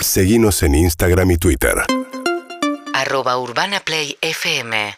[0.00, 1.74] Seguimos en Instagram y Twitter.
[2.94, 4.94] arroba urbanaplayfm.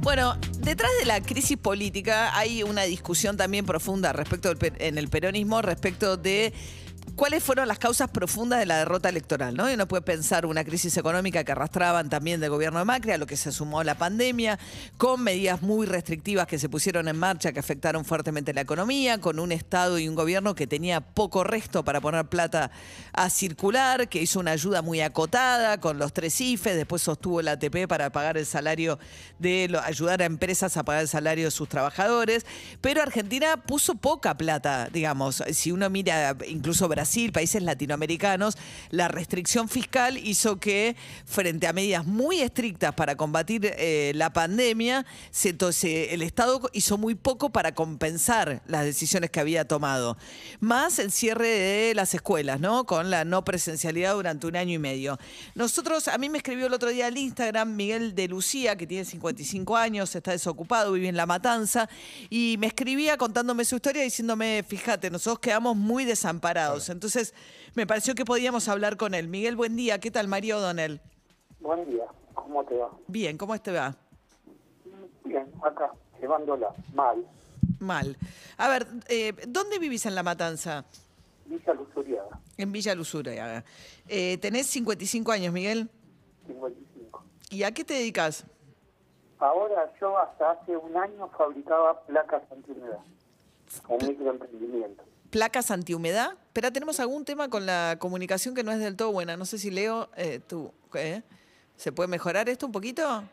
[0.00, 5.08] Bueno, detrás de la crisis política hay una discusión también profunda respecto del en el
[5.08, 6.52] peronismo respecto de
[7.16, 9.70] cuáles fueron las causas profundas de la derrota electoral, ¿no?
[9.70, 13.18] Y uno puede pensar una crisis económica que arrastraban también del gobierno de Macri, a
[13.18, 14.58] lo que se sumó la pandemia,
[14.98, 19.38] con medidas muy restrictivas que se pusieron en marcha que afectaron fuertemente la economía, con
[19.38, 22.70] un Estado y un gobierno que tenía poco resto para poner plata
[23.14, 27.52] a circular, que hizo una ayuda muy acotada con los tres IFES, después sostuvo la
[27.52, 28.98] ATP para pagar el salario
[29.38, 32.44] de lo- ayudar a empresas a pagar el salario de sus trabajadores,
[32.82, 38.56] pero Argentina puso poca plata, digamos, si uno mira incluso Brasil, países latinoamericanos,
[38.90, 45.04] la restricción fiscal hizo que frente a medidas muy estrictas para combatir eh, la pandemia,
[45.30, 50.16] se- el Estado hizo muy poco para compensar las decisiones que había tomado,
[50.60, 52.84] más el cierre de las escuelas, ¿no?
[52.84, 55.18] Con la no presencialidad durante un año y medio.
[55.54, 59.04] Nosotros, a mí me escribió el otro día al Instagram Miguel de Lucía, que tiene
[59.04, 61.88] 55 años, está desocupado, vive en La Matanza,
[62.30, 66.88] y me escribía contándome su historia diciéndome, fíjate, nosotros quedamos muy desamparados.
[66.96, 67.34] Entonces,
[67.74, 69.28] me pareció que podíamos hablar con él.
[69.28, 70.00] Miguel, buen día.
[70.00, 70.98] ¿Qué tal, María O'Donnell?
[71.60, 72.90] Buen día, ¿cómo te va?
[73.06, 73.94] Bien, ¿cómo te va?
[75.22, 77.22] Bien, acá, llevándola mal.
[77.80, 78.16] Mal.
[78.56, 80.86] A ver, eh, ¿dónde vivís en La Matanza?
[81.44, 83.62] Villa Luzuriaga, En Villa Lusura.
[84.08, 85.90] Eh, tenés 55 años, Miguel.
[86.46, 87.24] 55.
[87.50, 88.46] ¿Y a qué te dedicas?
[89.38, 93.00] Ahora yo hasta hace un año fabricaba placas antihumedad,
[93.88, 95.04] un microemprendimiento.
[95.30, 96.32] ¿Placas antihumedad?
[96.46, 99.36] Espera, tenemos algún tema con la comunicación que no es del todo buena.
[99.36, 101.22] No sé si Leo, eh, tú, ¿eh?
[101.76, 103.24] ¿se puede mejorar esto un poquito?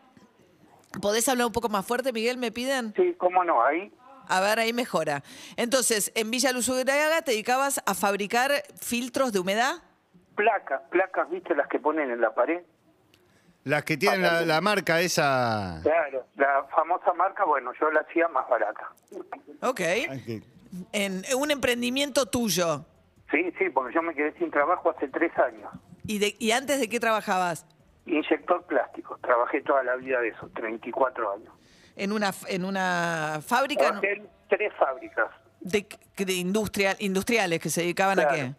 [1.01, 2.37] ¿Podés hablar un poco más fuerte, Miguel?
[2.37, 2.93] ¿Me piden?
[2.95, 3.91] Sí, cómo no, ahí
[4.27, 5.23] A ver, ahí mejora.
[5.55, 9.75] Entonces, en Villa Luzuraga te dedicabas a fabricar filtros de humedad.
[10.35, 12.63] placas, placas, ¿viste las que ponen en la pared?
[13.65, 15.79] Las que tienen la, la marca esa.
[15.83, 18.89] Claro, la famosa marca, bueno, yo la hacía más barata.
[19.61, 19.79] Ok.
[20.91, 22.85] En un emprendimiento tuyo.
[23.31, 25.71] Sí, sí, porque yo me quedé sin trabajo hace tres años.
[26.05, 27.65] ¿Y, de, ¿Y antes de qué trabajabas?
[28.05, 31.53] Inyector plástico, trabajé toda la vida de eso, 34 años.
[31.95, 33.83] ¿En una, en una fábrica?
[33.83, 35.29] Trabajé en tres fábricas.
[35.61, 35.87] de,
[36.17, 38.53] de industrial, industriales que se dedicaban a qué?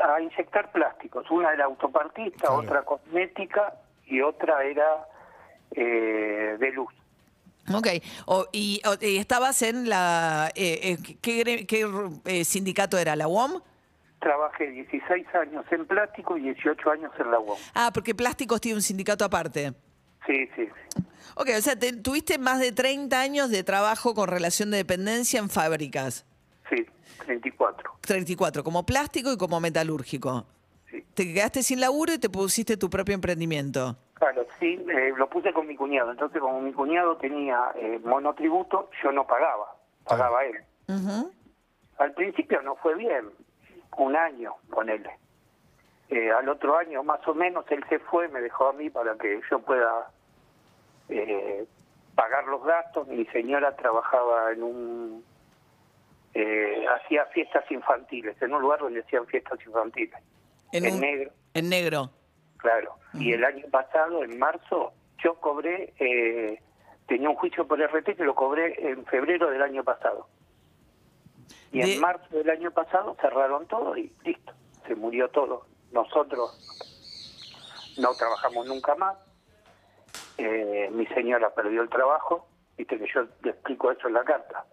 [0.00, 1.28] A inyectar plásticos.
[1.30, 2.56] Una era autopartista, Claro.
[2.56, 3.74] otra cosmética
[4.10, 5.06] y otra era
[5.72, 6.92] eh, de luz.
[7.72, 7.86] Ok.
[8.26, 10.50] O- y, o- y estabas en la...
[10.54, 11.66] eh, eh, ¿Qué,
[12.24, 13.14] eh, sindicato era?
[13.16, 13.60] ¿La UOM?
[14.20, 17.58] Trabajé 16 años en plástico y 18 años en la UOM.
[17.74, 19.72] Ah, porque Plásticos tiene un sindicato aparte.
[20.26, 20.68] Sí, sí.
[20.94, 21.02] sí.
[21.36, 25.38] Ok, o sea, te- tuviste más de 30 años de trabajo con relación de dependencia
[25.38, 26.26] en fábricas.
[26.68, 26.84] Sí,
[27.24, 27.92] 34.
[28.02, 30.44] 34, como plástico y como metalúrgico.
[30.90, 31.04] Sí.
[31.14, 33.96] Te quedaste sin laburo y te pusiste tu propio emprendimiento.
[34.14, 36.10] Claro, sí, eh, lo puse con mi cuñado.
[36.10, 39.74] Entonces, como mi cuñado tenía eh, monotributo, yo no pagaba,
[40.04, 40.58] pagaba él.
[41.98, 43.30] Al principio no fue bien,
[43.96, 45.10] un año, ponele.
[46.08, 49.16] Eh, al otro año, más o menos, él se fue, me dejó a mí para
[49.16, 50.10] que yo pueda
[51.08, 51.64] eh,
[52.16, 53.06] pagar los gastos.
[53.06, 55.24] Mi señora trabajaba en un...
[56.34, 60.18] eh, hacía fiestas infantiles, en un lugar donde hacían fiestas infantiles.
[60.72, 62.10] En, un- negro, En negro.
[62.58, 62.94] claro.
[63.14, 64.92] Y el año pasado, en marzo,
[65.22, 66.62] yo cobré, eh,
[67.08, 70.28] tenía un juicio por RT que lo cobré en febrero del año pasado.
[71.72, 74.52] Y De- en marzo del año pasado cerraron todo y listo,
[74.86, 75.66] se murió todo.
[75.92, 76.56] Nosotros
[77.98, 79.16] no trabajamos nunca más.
[80.38, 82.46] Eh, mi señora perdió el trabajo,
[82.78, 84.64] viste que yo le explico eso en la carta.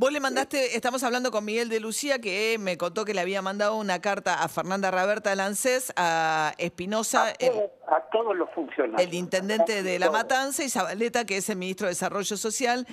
[0.00, 3.42] Vos le mandaste, estamos hablando con Miguel de Lucía, que me contó que le había
[3.42, 8.98] mandado una carta a Fernanda Raberta Lancés, a Espinosa, A a todos los funcionarios.
[9.02, 10.10] el intendente de La.
[10.10, 12.86] Matanza, y Zabaleta, que es el ministro de Desarrollo Social,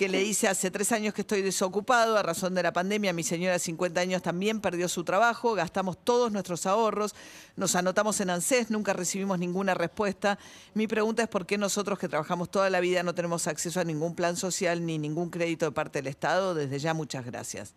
[0.00, 3.12] que le dice hace tres años que estoy desocupado a razón de la pandemia.
[3.12, 7.14] Mi señora de 50 años también perdió su trabajo, gastamos todos nuestros ahorros,
[7.54, 10.38] nos anotamos en ANSES, nunca recibimos ninguna respuesta.
[10.72, 13.84] Mi pregunta es por qué nosotros que trabajamos toda la vida no tenemos acceso a
[13.84, 16.54] ningún plan social ni ningún crédito de parte del Estado.
[16.54, 17.74] Desde ya, muchas gracias.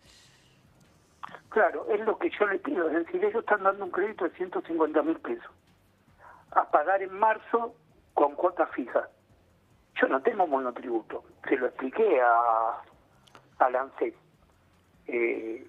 [1.50, 2.88] Claro, es lo que yo le pido.
[2.88, 5.50] Es decir, ellos están dando un crédito de 150 mil pesos
[6.52, 7.74] a pagar en marzo
[8.14, 9.10] con cuotas fijas.
[10.00, 11.24] Yo no tengo monotributo.
[11.48, 12.82] Se lo expliqué a,
[13.58, 14.14] a Lancet.
[15.06, 15.66] Eh,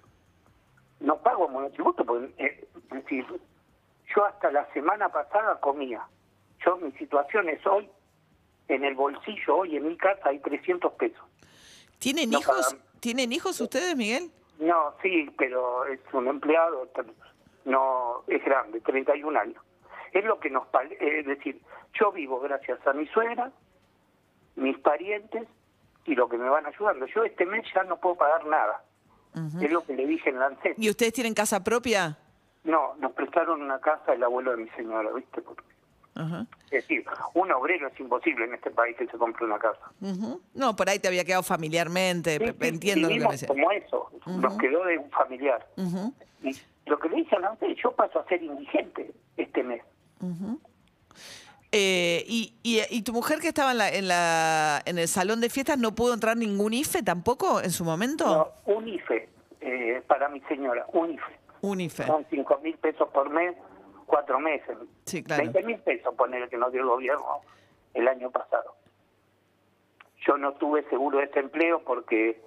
[1.00, 3.24] no pago monotributo porque, eh, es decir,
[4.14, 6.02] yo hasta la semana pasada comía.
[6.64, 7.88] Yo, mi situación es hoy,
[8.68, 11.22] en el bolsillo, hoy en mi casa hay 300 pesos.
[11.98, 12.56] ¿Tienen No hijos?
[12.72, 12.82] pagan.
[13.00, 14.30] ¿Tienen hijos ustedes, Miguel?
[14.58, 16.88] No, sí, pero es un empleado.
[17.66, 19.62] no es grande, 31 años.
[20.12, 20.66] Es lo que nos,
[20.98, 21.60] es decir,
[22.00, 23.52] yo vivo gracias a mi suegra,
[24.56, 25.46] mis parientes
[26.04, 27.06] y lo que me van ayudando.
[27.06, 28.82] Yo este mes ya no puedo pagar nada.
[29.62, 30.74] Es lo que le dije en Lancet.
[30.78, 32.16] ¿Y ustedes tienen casa propia?
[32.64, 35.42] No, nos prestaron una casa el abuelo de mi señora, ¿viste?
[35.42, 35.62] Porque-
[36.16, 37.04] es decir,
[37.34, 39.92] un obrero es imposible en este país que se compre una casa.
[40.54, 44.10] No, por ahí te había quedado familiarmente, Sí, sí, entiendo lo que me como eso,
[44.24, 45.66] nos quedó de un familiar.
[46.42, 46.56] Y
[46.86, 49.82] lo que le dije a Lancet, yo paso a ser indigente este mes.
[51.78, 55.42] Eh, y, y, y tu mujer que estaba en, la, en, la, en el salón
[55.42, 58.24] de fiestas no pudo entrar ningún IFE tampoco en su momento?
[58.24, 59.28] No, un IFE
[59.60, 61.38] eh, para mi señora, un IFE.
[61.60, 62.04] Un IFE.
[62.04, 63.54] Son cinco mil pesos por mes,
[64.06, 64.74] cuatro meses.
[65.04, 65.42] Sí, claro.
[65.42, 67.42] 20 mil pesos, poner que nos dio el gobierno
[67.92, 68.74] el año pasado.
[70.26, 72.40] Yo no tuve seguro de desempleo porque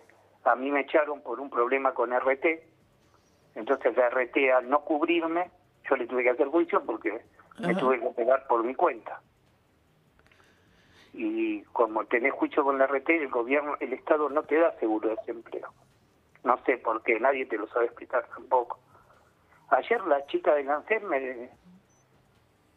[0.43, 2.45] a mí me echaron por un problema con RT.
[3.53, 5.51] Entonces la RT al no cubrirme,
[5.87, 7.21] yo le tuve que hacer juicio porque
[7.59, 9.21] me tuve que pegar por mi cuenta.
[11.13, 15.09] Y como tenés juicio con la RT, el gobierno, el Estado no te da seguro
[15.09, 15.73] de desempleo.
[16.43, 18.79] No sé por qué, nadie te lo sabe explicar tampoco.
[19.69, 21.49] Ayer la chica de Lancer me...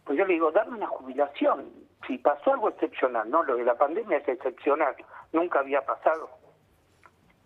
[0.04, 1.70] Pues yo le digo, dame una jubilación.
[2.06, 3.44] Si pasó algo excepcional, ¿no?
[3.44, 4.96] Lo de la pandemia es excepcional,
[5.32, 6.28] nunca había pasado.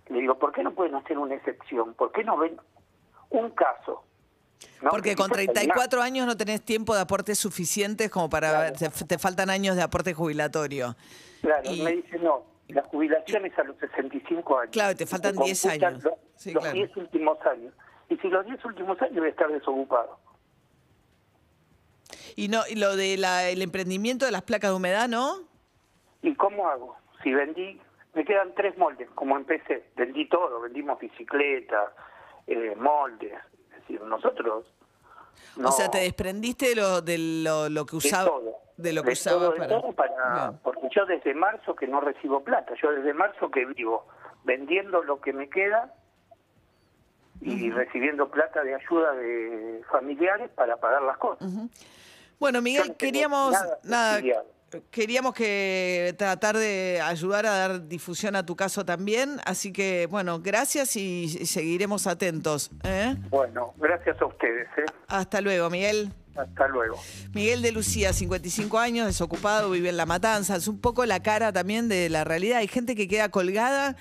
[0.08, 1.92] Le digo, ¿por qué no pueden hacer una excepción?
[1.94, 2.58] ¿Por qué no ven
[3.28, 4.05] un caso?
[4.82, 4.90] ¿No?
[4.90, 8.72] Porque Que con quizás hay 34 años no tenés tiempo de aportes suficientes como para...
[8.72, 10.96] Te, te faltan años de aporte jubilatorio.
[11.42, 14.72] Claro, y- me dice, no, la jubilación es a los 65 años.
[14.72, 16.04] Claro, te faltan Se 10 computan años.
[16.04, 16.76] Los, Sí, los claro.
[16.76, 17.74] 10 últimos años.
[18.10, 20.18] Y si los 10 últimos años voy a estar desocupado.
[22.36, 25.38] Y no y lo del emprendimiento de las placas de humedad, ¿no?
[26.22, 26.96] ¿Y cómo hago?
[27.22, 27.80] Si vendí,
[28.14, 29.84] me quedan tres moldes, como empecé.
[29.96, 31.90] Vendí todo, vendimos bicicletas,
[32.46, 33.32] eh, moldes.
[33.88, 34.66] Decir, nosotros...
[35.56, 38.26] No, O sea, te desprendiste de lo, de lo, lo que de usaba.
[38.26, 38.56] todo.
[38.76, 39.68] De lo que De usaba todo, para.
[39.68, 40.60] todo para- Bien.
[40.62, 42.74] Porque yo desde marzo que no recibo plata.
[42.82, 44.06] Yo desde marzo que vivo
[44.44, 45.94] vendiendo lo que me queda
[47.40, 51.48] y recibiendo plata de ayuda de familiares para pagar las cosas.
[52.38, 53.54] Bueno, Miguel, no queríamos
[53.84, 54.20] nada.
[54.90, 60.40] Queríamos que tratar de ayudar a dar difusión a tu caso también, así que bueno,
[60.40, 62.70] gracias y, seguiremos atentos.
[62.84, 63.16] ¿eh?
[63.30, 64.66] Bueno, gracias a ustedes.
[64.78, 64.84] ¿eh?
[65.08, 66.12] Hasta luego, Miguel.
[66.36, 67.00] Hasta luego.
[67.32, 70.56] Miguel de Lucía, 55 años, desocupado, vive en La Matanza.
[70.56, 72.58] Es un poco la cara también de la realidad.
[72.58, 73.96] Hay gente que queda colgada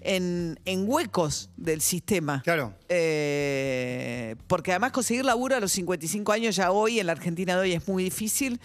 [0.00, 2.42] en, en huecos del sistema.
[2.44, 2.74] Claro.
[2.88, 7.60] Eh, porque además conseguir laburo a los 55 años ya hoy, en la Argentina de
[7.60, 8.60] hoy, es muy difícil.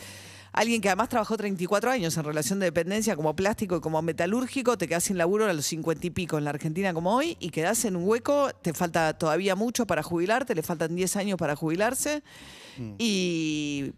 [0.56, 4.78] Alguien que además trabajó 34 años en relación de dependencia como plástico y como metalúrgico,
[4.78, 7.50] te quedas sin laburo a los 50 y pico en la Argentina como hoy y
[7.50, 11.58] quedás en un hueco, te falta todavía mucho para jubilarte, le faltan 10 años para
[11.58, 12.24] jubilarse
[12.98, 13.92] y,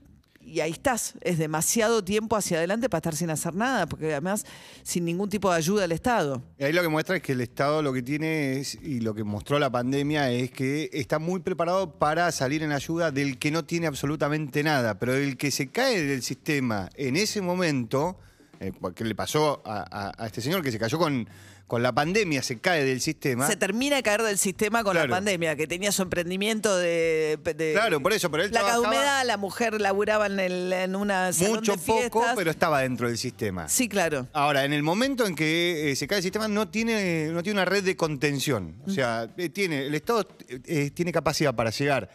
[0.48, 1.14] y ahí estás.
[1.22, 4.46] Es demasiado tiempo hacia adelante para estar sin hacer nada, porque además
[4.84, 6.42] sin ningún tipo de ayuda del Estado.
[6.58, 9.14] Y ahí lo que muestra es que el Estado lo que tiene es, y lo
[9.14, 13.52] que mostró la pandemia es que está muy preparado para salir en ayuda del que
[13.52, 18.18] no tiene absolutamente nada, pero el que se cae del sistema en ese momento,
[18.60, 21.28] eh, que le pasó a, a- a este señor que se cayó con,
[21.68, 23.46] con la pandemia, se cae del sistema.
[23.48, 25.10] Se termina de caer del sistema con Claro.
[25.10, 29.26] la pandemia, que tenía su emprendimiento de, de Claro, por eso, pero él trabajaba humedad,
[29.26, 32.10] la mujer laburaba en, el, en una salón mucho de fiestas.
[32.10, 33.68] poco, pero estaba dentro del sistema.
[33.70, 34.28] Sí, claro.
[34.34, 37.60] Ahora, en el momento en que eh, se cae el sistema, no tiene, no tiene
[37.60, 38.76] una red de contención.
[38.88, 42.10] O sea, eh, tiene, el Estado eh, tiene capacidad para llegar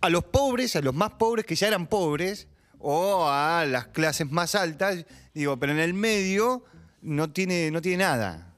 [0.00, 2.46] a los pobres, a los más pobres que ya eran pobres,
[2.80, 5.04] o a las clases más altas,
[5.34, 6.64] digo, pero en el medio
[7.02, 8.54] no tiene, no tiene nada.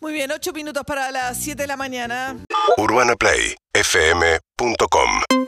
[0.00, 2.36] Muy bien, ocho minutos para las 7 de la mañana.
[2.76, 5.47] UrbanaPlayFM.com